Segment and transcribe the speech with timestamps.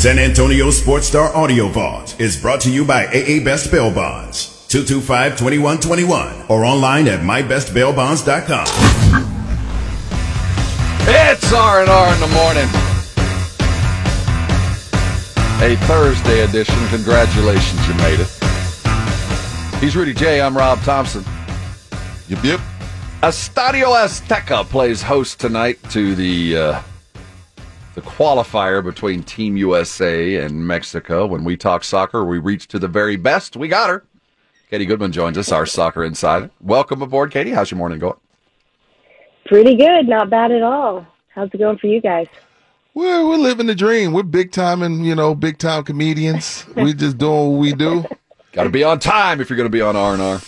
[0.00, 4.46] San Antonio Sports Star Audio Vault is brought to you by AA Best Bail Bonds.
[4.70, 8.64] 225-2121 or online at mybestbailbonds.com.
[11.06, 12.64] It's R&R in the morning.
[15.60, 16.78] A Thursday edition.
[16.88, 18.30] Congratulations, you made it.
[19.82, 20.40] He's Rudy J.
[20.40, 21.22] I'm Rob Thompson.
[22.28, 22.60] Yep, yep.
[23.22, 26.82] Estadio Azteca plays host tonight to the uh,
[27.94, 31.26] the qualifier between Team USA and Mexico.
[31.26, 33.56] When we talk soccer, we reach to the very best.
[33.56, 34.04] We got her.
[34.70, 36.50] Katie Goodman joins us, our soccer insider.
[36.60, 37.50] Welcome aboard, Katie.
[37.50, 38.18] How's your morning going?
[39.46, 41.04] Pretty good, not bad at all.
[41.34, 42.28] How's it going for you guys?
[42.94, 44.12] We're we're living the dream.
[44.12, 46.64] We're big time and you know big time comedians.
[46.76, 48.04] we just doing what we do.
[48.52, 50.40] Got to be on time if you're going to be on R and R.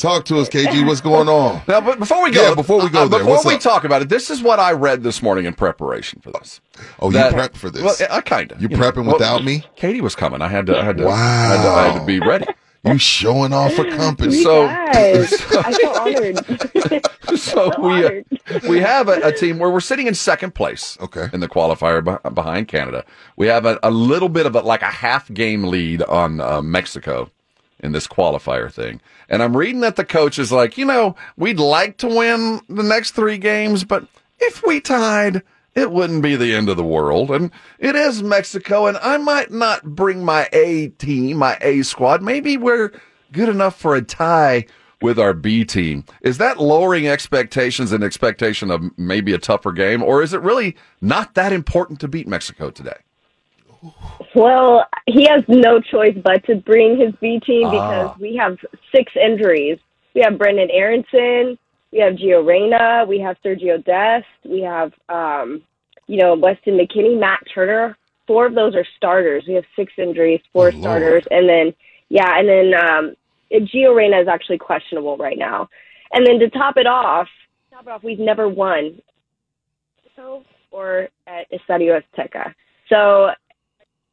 [0.00, 0.86] Talk to us, KG.
[0.86, 1.62] What's going on?
[1.68, 3.60] Now, but before we go, Yeah, before we go uh, there, before we up?
[3.60, 6.60] talk about it, this is what I read this morning in preparation for this.
[7.00, 7.82] Oh, That- you prepped for this?
[7.82, 8.62] Well, I kind of.
[8.62, 9.64] You prepping without me?
[9.76, 10.40] Katie was coming.
[10.42, 10.78] I had to.
[10.78, 11.04] I had to.
[11.04, 11.12] Wow.
[11.12, 12.46] I had to, I had to be ready.
[12.82, 14.34] You showing off for company?
[14.36, 17.06] You So- guys, I feel honored.
[17.38, 20.96] So So we uh, we have a, a team where we're sitting in second place.
[20.98, 21.28] Okay.
[21.34, 23.04] In the qualifier beh- behind Canada,
[23.36, 26.62] we have a, a little bit of a, like a half game lead on uh,
[26.62, 27.30] Mexico
[27.82, 29.00] in this qualifier thing.
[29.28, 32.82] And I'm reading that the coach is like, you know, we'd like to win the
[32.82, 34.06] next three games, but
[34.38, 35.42] if we tied,
[35.74, 37.30] it wouldn't be the end of the world.
[37.30, 42.22] And it is Mexico, and I might not bring my A team, my A squad.
[42.22, 42.92] Maybe we're
[43.32, 44.66] good enough for a tie
[45.00, 46.04] with our B team.
[46.22, 50.76] Is that lowering expectations and expectation of maybe a tougher game, or is it really
[51.00, 52.98] not that important to beat Mexico today?
[54.34, 57.70] Well, he has no choice but to bring his B team Ah.
[57.70, 58.58] because we have
[58.94, 59.78] six injuries.
[60.14, 61.56] We have Brendan Aronson,
[61.92, 65.62] we have Gio Reyna, we have Sergio Dest, we have, um,
[66.08, 67.96] you know, Weston McKennie, Matt Turner.
[68.26, 69.44] Four of those are starters.
[69.46, 70.80] We have six injuries, four Oh, Lord.
[70.82, 71.74] starters, and then
[72.08, 73.14] yeah, and then um,
[73.52, 75.68] Gio Reyna is actually questionable right now.
[76.12, 77.28] And then to top it off,
[77.72, 79.00] top it off, we've never won
[80.70, 82.54] or at Estadio Azteca.
[82.88, 83.30] So,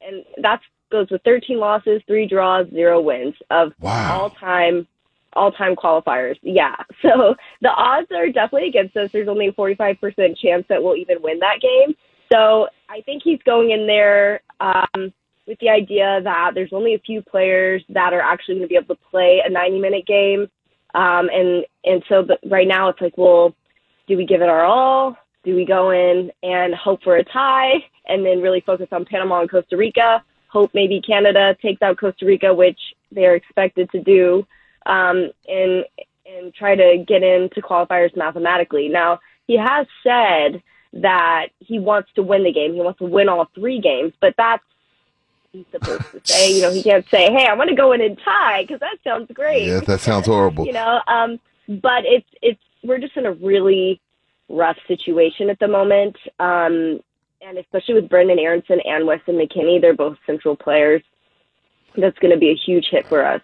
[0.07, 4.21] and that goes with 13 losses, three draws, zero wins of Wow.
[4.21, 4.87] all time,
[5.33, 6.37] all time qualifiers.
[6.41, 6.75] Yeah.
[7.01, 9.11] So the odds are definitely against us.
[9.11, 11.95] There's only a 45% chance that we'll even win that game.
[12.31, 15.13] So I think he's going in there um,
[15.45, 18.75] with the idea that there's only a few players that are actually going to be
[18.75, 20.47] able to play a 90 minute game.
[20.95, 23.53] Um, and, and so but right now it's like, well,
[24.07, 25.17] do we give it our all?
[25.43, 27.75] Do we go in and hope for a tie
[28.07, 30.23] and then really focus on Panama and Costa Rica?
[30.49, 32.79] Hope maybe Canada takes out Costa Rica, which
[33.11, 34.45] they're expected to do,
[34.85, 35.85] um, and
[36.25, 38.89] and try to get into qualifiers mathematically.
[38.89, 40.61] Now he has said
[40.93, 42.73] that he wants to win the game.
[42.73, 44.63] He wants to win all three games, but that's
[45.51, 46.53] he's supposed to say.
[46.53, 48.97] You know, he can't say, "Hey, I want to go in and tie," because that
[49.03, 50.65] sounds great Yeah, that sounds horrible.
[50.67, 53.99] you know um but it's it's we're just in a really
[54.49, 56.15] rough situation at the moment.
[56.39, 56.99] Um
[57.39, 61.01] and especially with Brendan Aronson and Weston McKennie they're both central players.
[61.95, 63.41] That's going to be a huge hit for us.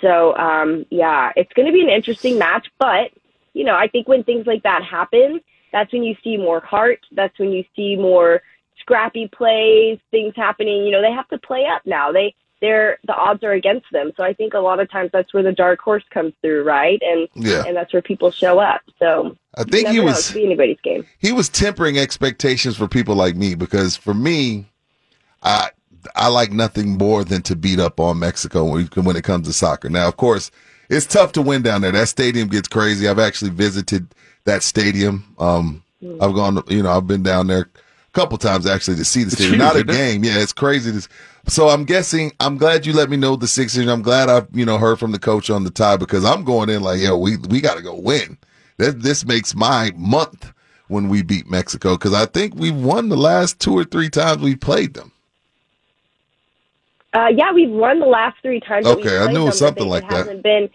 [0.00, 3.10] So um yeah it's going to be an interesting match but
[3.52, 5.40] you know I think when things like that happen
[5.72, 7.00] that's when you see more heart.
[7.12, 8.40] That's when you see more
[8.80, 10.84] scrappy plays things happening.
[10.84, 12.12] You know they have to play up now.
[12.12, 14.12] They they're the odds are against them.
[14.16, 17.00] So I think a lot of times that's where the dark horse comes through, right?
[17.02, 17.64] And Yeah.
[17.66, 18.80] and that's where people show up.
[18.98, 20.04] So I think he know.
[20.04, 21.06] was be anybody's game.
[21.18, 24.66] he was tempering expectations for people like me because for me,
[25.42, 25.70] I
[26.14, 29.52] I like nothing more than to beat up on Mexico when, when it comes to
[29.52, 29.88] soccer.
[29.90, 30.50] Now, of course,
[30.88, 31.90] it's tough to win down there.
[31.92, 33.08] That stadium gets crazy.
[33.08, 34.06] I've actually visited
[34.44, 35.34] that stadium.
[35.38, 35.82] Um,
[36.20, 37.68] I've gone, you know, I've been down there
[38.16, 39.58] couple times actually to see the It's stadium.
[39.58, 40.24] Not a game.
[40.24, 40.90] Yeah, it's crazy.
[41.00, 41.08] to-
[41.48, 42.32] So I'm guessing.
[42.40, 43.86] I'm glad you let me know the Sixers.
[43.86, 46.68] I'm glad I've you know heard from the coach on the tie because I'm going
[46.70, 48.38] in like, yo, we we got to go win.
[48.78, 50.52] This this makes my month
[50.88, 54.40] when we beat Mexico because I think we've won the last two or three times
[54.42, 55.12] we played them.
[57.14, 58.84] Uh, yeah, we've won the last three times.
[58.86, 60.16] that we've Okay, I played knew it was but something they- like that.
[60.26, 60.68] Hasn't been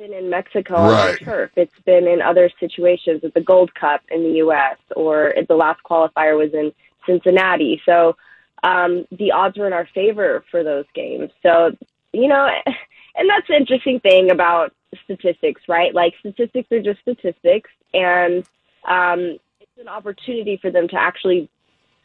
[0.00, 1.18] been in Mexico on Right.
[1.18, 1.50] the turf.
[1.56, 4.78] It's been in other situations at the Gold Cup in the U.S.
[4.96, 6.72] or the last qualifier was in
[7.04, 7.80] Cincinnati.
[7.84, 8.16] So
[8.62, 11.30] um, the odds were in our favor for those games.
[11.42, 11.76] So
[12.12, 14.72] you know, and that's the interesting thing about
[15.04, 15.94] statistics, right?
[15.94, 18.42] Like statistics are just statistics, and
[18.88, 21.50] um, it's an opportunity for them to actually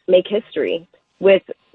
[0.06, 0.86] make history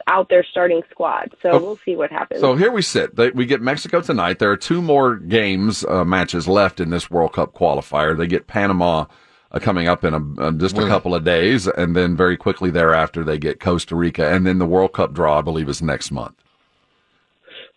[0.05, 1.31] without their starting squad.
[1.41, 1.59] So Oh.
[1.59, 2.39] we'll see what happens.
[2.41, 3.15] So here we sit.
[3.35, 4.39] We get Mexico tonight.
[4.39, 8.17] There are two more games uh, matches left in this World Cup qualifier.
[8.17, 9.05] They get Panama
[9.51, 12.69] uh, coming up in a, uh, just a couple of days, and then very quickly
[12.71, 16.11] thereafter they get Costa Rica, and then the World Cup draw, I believe, is next
[16.11, 16.35] month.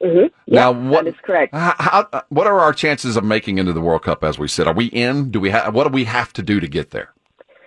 [0.02, 0.30] Mhm.
[0.46, 1.54] Now, Yeah, what that is correct.
[1.54, 4.48] How, how, uh, what are our chances of making into the World Cup as we
[4.48, 4.66] sit?
[4.66, 5.30] Are we in?
[5.30, 5.74] Do we have?
[5.74, 7.10] What do we have to do to get there?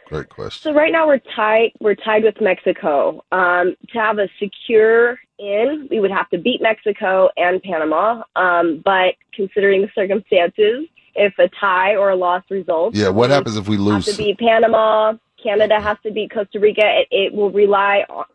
[0.07, 0.71] Great question.
[0.71, 1.73] So right now we're tied.
[1.81, 3.25] We're tied with Mexico.
[3.33, 8.23] Um, to have a secure in, we would have to beat Mexico and Panama.
[8.37, 13.57] Um, but considering the circumstances, if a tie or a loss results, Yeah, what happens
[13.57, 14.05] if we lose?
[14.05, 15.13] Have to beat Panama.
[15.43, 16.83] Canada has to beat Costa Rica.
[16.85, 18.25] It, it will rely on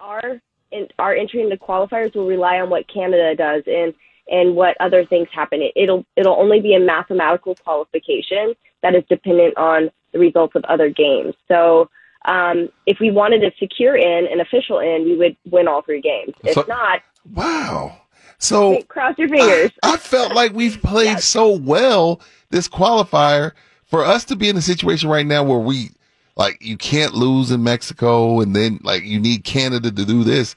[0.00, 0.40] our
[0.70, 3.92] in, our entry into the qualifiers will rely on what Canada does and
[4.30, 5.60] and what other things happen.
[5.60, 10.64] It, it'll it'll only be a mathematical qualification that is dependent on the results of
[10.64, 11.34] other games.
[11.48, 11.88] So
[12.24, 16.00] um, if we wanted a secure in, an official in, we would win all three
[16.00, 16.34] games.
[16.44, 17.00] If So- not,
[17.34, 17.96] Wow.
[18.38, 19.72] So cross your fingers.
[19.82, 22.20] I, I felt like we've played so well
[22.50, 23.50] this qualifier
[23.84, 25.90] for us to be in a situation right now where we
[26.36, 30.54] like you can't lose in Mexico and then like you need Canada to do this.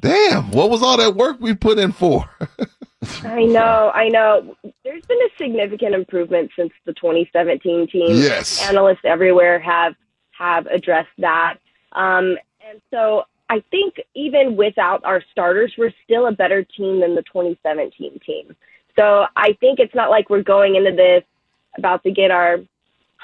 [0.00, 2.28] Damn, what was all that work we put in for?
[3.24, 4.56] I know, I know.
[4.94, 8.16] There's been a significant improvement since the 2017 team.
[8.16, 8.62] Yes.
[8.68, 9.96] Analysts everywhere have
[10.38, 11.58] have addressed that.
[11.90, 17.16] Um, and so I think even without our starters, we're still a better team than
[17.16, 18.54] the 2017 team.
[18.96, 21.24] So I think it's not like we're going into this
[21.76, 22.58] about to get our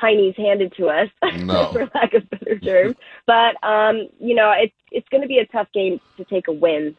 [0.00, 1.08] heinies handed to us,
[1.38, 1.70] No.
[1.70, 2.96] for lack of better terms.
[3.28, 6.52] But um, you know, it's it's going to be a tough game to take a
[6.52, 6.96] win.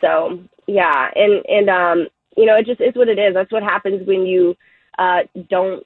[0.00, 3.34] So yeah, and and um, you know, it just is what it is.
[3.34, 4.56] That's what happens when you
[4.98, 5.84] uh, don't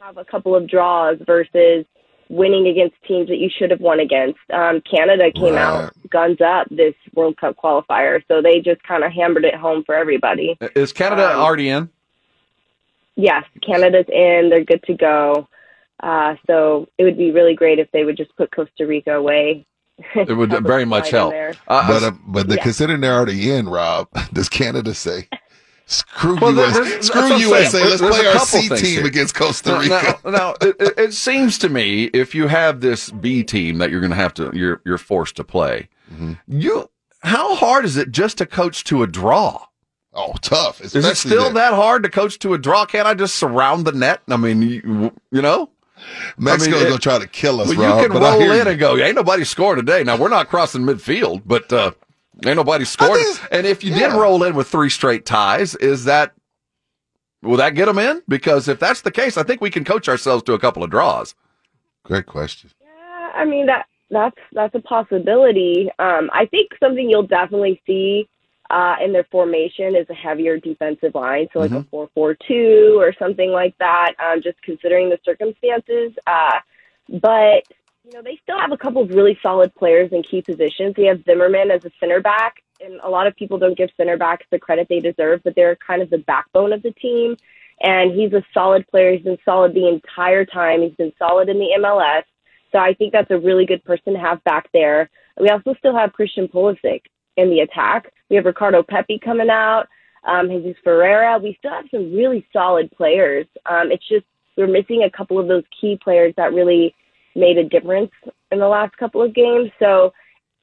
[0.00, 1.84] have a couple of draws versus
[2.28, 4.38] winning against teams that you should have won against.
[4.52, 5.62] Um, Canada came Right.
[5.62, 9.82] out guns up this World Cup qualifier, so they just kind of hammered it home
[9.84, 10.56] for everybody.
[10.74, 11.90] Is Canada Um, already in?
[13.16, 15.48] Yes, Canada's in; they're good to go.
[16.02, 19.66] Uh, so it would be really great if they would just put Costa Rica away.
[20.14, 21.32] It would very much help.
[21.34, 21.52] Uh,
[21.88, 22.62] but uh, but the, Yeah.
[22.62, 25.28] considering they're already in, Rob, does Canada say
[25.86, 27.40] screw Well, US, there's- screw what saying.
[27.40, 29.06] USA, let's There's play a our C team here.
[29.06, 30.18] against Costa Now, Rica.
[30.24, 33.90] now, now, it, it- it seems to me if you have this B team that
[33.90, 35.88] you're going to have to, you're you're forced to play.
[36.12, 36.32] Mm-hmm.
[36.46, 36.90] You,
[37.22, 39.66] how hard is it just to coach to a draw?
[40.12, 40.80] oh, tough.
[40.80, 42.84] Is it still that- that hard to coach to a draw?
[42.86, 44.20] Can't I just surround the net?
[44.28, 45.70] I mean, you, you know,
[46.38, 47.96] Mexico's I mean, it- gonna try to kill us, well, Rob.
[48.02, 48.70] you can but roll in you.
[48.72, 50.04] and go, ain't nobody scoring today.
[50.04, 51.92] Now we're not crossing midfield, but uh,
[52.46, 53.18] ain't nobody scored.
[53.20, 56.32] think- And if you did roll in with three straight ties, is that
[57.42, 58.22] will that get them in?
[58.28, 60.90] Because if that's the case, I think we can coach ourselves to a couple of
[60.90, 61.34] draws.
[62.04, 62.70] Great question.
[62.82, 65.88] Yeah, I mean that that's that's a possibility.
[65.98, 68.28] Um, I think something you'll definitely see
[68.70, 73.50] uh, in their formation is a heavier defensive line, so like a four-four-two or something
[73.50, 74.14] like that.
[74.18, 76.60] Um, just considering the circumstances, uh,
[77.08, 77.64] but
[78.04, 80.94] you know they still have a couple of really solid players in key positions.
[80.96, 84.16] They have Zimmerman as a center back, and a lot of people don't give center
[84.16, 87.36] backs the credit they deserve, but they're kind of the backbone of the team.
[87.82, 89.12] And he's a solid player.
[89.14, 90.82] He's been solid the entire time.
[90.82, 92.22] He's been solid in the MLS.
[92.72, 95.10] So I think that's a really good person to have back there.
[95.40, 97.02] We also still have Christian Pulisic
[97.40, 98.12] in the attack.
[98.28, 99.86] We have Ricardo Pepi coming out,
[100.24, 101.38] um, Jesus Ferreira.
[101.38, 103.46] We still have some really solid players.
[103.66, 106.94] Um, it's just we're missing a couple of those key players that really
[107.34, 108.10] made a difference
[108.50, 109.70] in the last couple of games.
[109.78, 110.12] So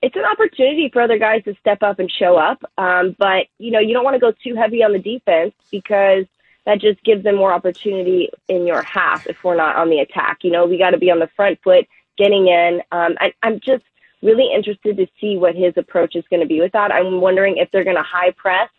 [0.02, 2.62] it's an opportunity for other guys to step up and show up.
[2.78, 6.26] Um, but you know, you don't want to go too heavy on the defense because
[6.66, 10.40] that just gives them more opportunity in your half if we're not on the attack.
[10.44, 12.82] You know, we got to be on the front foot, getting in.
[12.92, 13.84] Um, I, I'm just
[14.22, 16.92] really interested to see what his approach is going to be with that.
[16.92, 18.70] I'm wondering if they're going to high press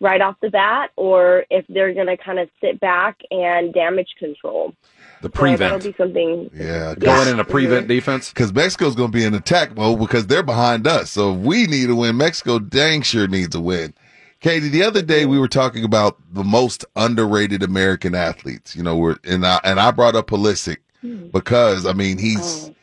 [0.00, 4.08] right off the bat or if they're going to kind of sit back and damage
[4.18, 4.74] control.
[5.22, 6.50] The So that'll be something.
[6.52, 8.30] Yeah, Going in a prevent defense.
[8.30, 11.10] because Mexico's going to be in attack mode because they're behind us.
[11.10, 12.16] So if we need a win.
[12.16, 13.94] Mexico dang sure needs a win.
[14.40, 18.74] Katie, the other day we were talking about the most underrated American athletes.
[18.74, 21.28] You know, we're and I and I brought up Pulisic hmm.
[21.28, 22.74] because I mean he's Oh.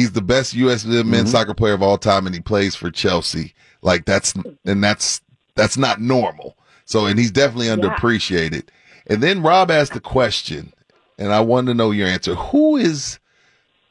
[0.00, 0.84] He's the best U.S.
[0.84, 1.26] men's mm-hmm.
[1.26, 3.54] soccer player of all time, and he plays for Chelsea.
[3.82, 5.20] Like that's and that's
[5.54, 6.56] that's not normal.
[6.86, 8.68] So and he's definitely underappreciated.
[9.06, 10.72] And then Rob asked the question,
[11.18, 12.34] and I wanted to know your answer.
[12.34, 13.18] Who is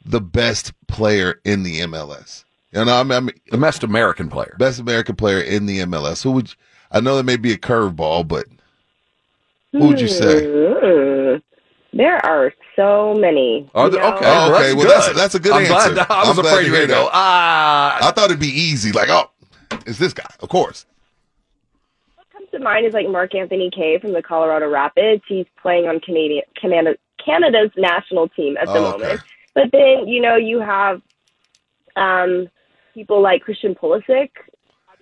[0.06, 2.44] the best player in the MLS?
[2.72, 4.56] You know, I mean, I mean, The best American player.
[4.60, 6.24] best American player in the MLS.
[6.24, 6.50] Who would?
[6.50, 6.56] You,
[6.92, 8.48] I know that may be a curveball, but
[9.72, 10.46] who would you say?
[10.46, 11.09] Hmm.
[11.92, 13.70] There are so many.
[13.74, 14.62] Are there, okay, Oh, okay.
[14.64, 15.94] that's Well, that's- that's a good I'm answer.
[15.96, 17.98] Glad, I was I'm afraid to you were hear going to go, ah.
[18.08, 18.92] I thought it'd be easy.
[18.92, 19.32] Like, oh,
[19.88, 20.86] it's this guy, of course.
[22.16, 25.24] What comes to mind is like Mark-Anthony Kaye from the Colorado Rapids.
[25.28, 28.98] He's playing on Canadian Canada, Canada's national team at the Oh, okay.
[29.04, 29.22] moment.
[29.56, 31.02] But then you know you have
[31.96, 32.48] um,
[32.94, 34.30] people like Christian Pulisic.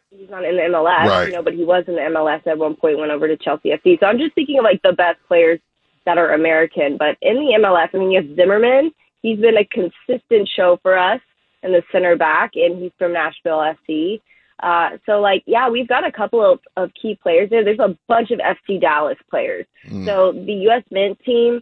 [0.09, 1.27] He's not in the MLS, Right.
[1.27, 2.97] you know, but he was in the MLS at one point.
[2.97, 3.99] Went over to Chelsea FC.
[3.99, 5.59] So I'm just thinking of like the best players
[6.07, 6.97] that are American.
[6.97, 8.91] But in the MLS, I mean, you have Zimmerman.
[9.21, 11.19] He's been a consistent show for us
[11.63, 14.21] in the center back, and he's from Nashville FC.
[14.63, 17.63] Uh, so like, yeah, we've got a couple of, of key players there.
[17.63, 19.65] There's a bunch of FC Dallas players.
[20.05, 20.83] So the U.S.
[20.89, 21.61] men's team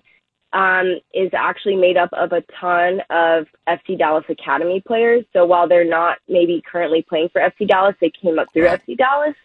[0.54, 5.26] um, is actually made up of a ton of FC Dallas Academy players.
[5.34, 8.96] So while they're not maybe currently playing for FC Dallas, they came up through FC
[8.96, 9.36] Dallas.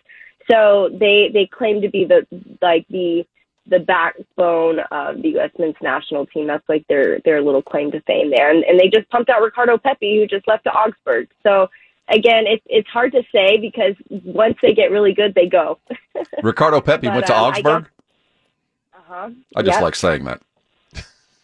[0.50, 2.26] So they they claim to be the
[2.60, 3.24] like the
[3.66, 5.50] the backbone of the U.S.
[5.58, 6.46] men's national team.
[6.46, 8.50] That's like their their little claim to fame there.
[8.50, 11.28] And, and they just pumped out Ricardo Pepi, who just left to Augsburg.
[11.42, 11.68] So
[12.08, 15.78] again, it's it's hard to say because once they get really good, they go.
[16.42, 17.88] Ricardo Pepi But, went to um, Augsburg.
[18.94, 19.30] uh-huh.
[19.56, 19.82] I just Yep.
[19.82, 20.40] like saying that.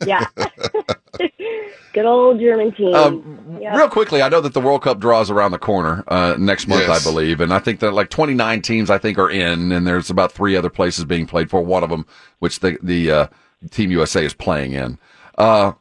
[0.04, 0.26] Yeah.
[1.92, 2.94] Good old German team.
[2.94, 3.74] Um, Yep.
[3.74, 6.82] Real quickly, I know that the World Cup draws around the corner uh, next month,
[6.86, 7.06] Yes.
[7.06, 10.10] I believe, and I think that like 29 teams, I think, are in, and there's
[10.10, 11.62] about three other places being played for.
[11.62, 12.04] One of them,
[12.40, 13.26] which the the uh,
[13.70, 14.98] Team USA is playing in.
[15.38, 15.72] Uh,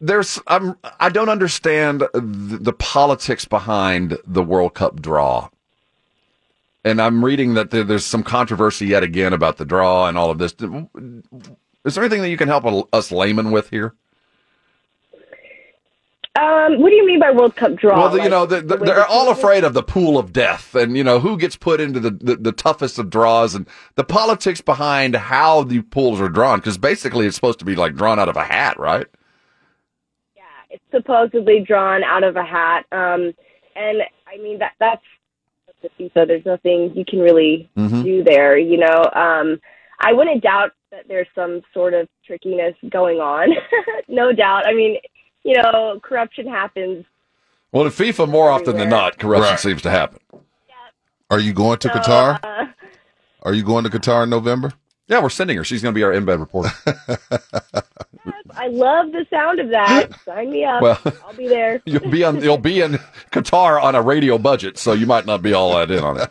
[0.00, 5.50] there's I'm I don't understand the, the politics behind the World Cup draw.
[6.86, 10.30] And I'm reading that there, there's some controversy yet again about the draw and all
[10.30, 10.54] of this.
[11.84, 13.94] Is there anything that you can help us laymen with here?
[16.36, 17.96] Um, what do you mean by World Cup draw?
[17.96, 20.32] Well, the, you Like, know, the, the, the they're all afraid of the pool of
[20.32, 24.02] death, and you know who gets put into the, the, toughest of draws, and the
[24.02, 26.58] politics behind how the pools are drawn.
[26.58, 29.06] Because basically, it's supposed to be like drawn out of a hat, right?
[30.34, 32.86] Yeah, it's supposedly drawn out of a hat.
[32.90, 33.32] Um,
[33.76, 35.04] and I mean that that's
[35.82, 36.26] the FIFA.
[36.26, 38.02] There's nothing you can really Mhm.
[38.02, 38.58] do there.
[38.58, 39.60] You know, um,
[40.00, 43.48] I wouldn't doubt that there's some sort of trickiness going on.
[44.08, 44.66] no doubt.
[44.66, 44.96] I mean,
[45.42, 47.04] you know, corruption happens.
[47.72, 49.58] Well, in FIFA, more often than not, corruption Right.
[49.60, 50.20] seems to happen.
[51.30, 52.38] Are you going to So, Qatar?
[52.44, 52.66] uh,
[53.42, 54.72] Are you going to Qatar in November?
[55.08, 55.64] Yeah, we're sending her.
[55.64, 56.70] She's going to be our embed reporter.
[58.56, 60.08] I love the sound of that.
[60.24, 60.80] Sign me up.
[60.80, 61.82] Well- I'll be there.
[61.84, 62.40] you'll be on.
[62.40, 62.92] You'll be in
[63.32, 66.30] Qatar on a radio budget, so you might not be all that in on it.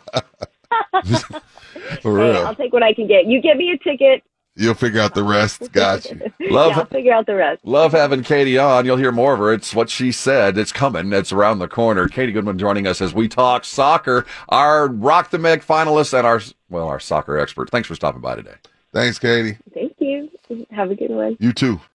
[2.02, 2.46] For Hey, real.
[2.46, 3.26] I'll take what I can get.
[3.26, 4.22] You get me a ticket.
[4.56, 5.72] You'll figure out the rest.
[5.72, 6.20] Got you.
[6.48, 7.64] Love, yeah, I'll figure out the rest.
[7.64, 8.84] Love having Katie on.
[8.84, 9.52] You'll hear more of her.
[9.52, 10.56] It's what she said.
[10.56, 11.12] It's coming.
[11.12, 12.06] It's around the corner.
[12.08, 14.24] Katie Goodman joining us as we talk soccer.
[14.48, 17.70] Our Rock the Meg finalist and our well, our soccer expert.
[17.70, 18.54] Thanks for stopping by today.
[18.92, 19.58] Thanks, Katie.
[19.74, 20.30] Thank you.
[20.70, 21.36] Have a good one.
[21.40, 21.80] You too.